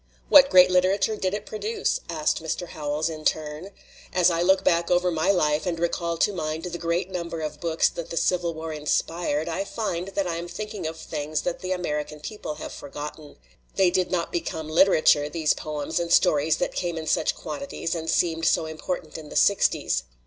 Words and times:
"What 0.29 0.49
great 0.49 0.71
literature 0.71 1.15
did 1.15 1.35
it 1.35 1.45
produce?" 1.45 1.99
asked 2.09 2.41
Mr. 2.41 2.69
Howells 2.69 3.07
in 3.07 3.23
turn. 3.23 3.69
"As 4.11 4.31
I 4.31 4.41
look 4.41 4.63
back 4.63 4.89
over 4.89 5.11
my 5.11 5.29
life 5.29 5.67
and 5.67 5.79
recall 5.79 6.17
to 6.17 6.33
mind 6.33 6.63
the 6.63 6.79
great 6.79 7.11
number 7.11 7.41
of 7.41 7.59
books 7.59 7.87
that 7.89 8.09
the 8.09 8.17
Civil 8.17 8.55
War 8.55 8.73
inspired 8.73 9.47
I 9.47 9.63
find 9.63 10.07
that 10.15 10.25
I 10.25 10.37
am 10.37 10.47
thinking 10.47 10.87
of 10.87 10.97
things 10.97 11.41
that 11.41 11.59
the 11.59 11.71
American 11.71 12.19
people 12.19 12.55
have 12.55 12.73
forgotten. 12.73 13.35
They 13.75 13.91
did 13.91 14.09
not 14.09 14.31
become 14.31 14.67
literature, 14.69 15.29
these 15.29 15.53
poems 15.53 15.99
and 15.99 16.11
stories 16.11 16.57
that 16.57 16.73
came 16.73 16.97
in 16.97 17.05
such 17.05 17.35
quantities 17.35 17.93
and 17.93 18.09
seemed 18.09 18.45
so 18.45 18.65
important 18.65 19.19
in 19.19 19.29
the 19.29 19.35
sixties. 19.35 20.01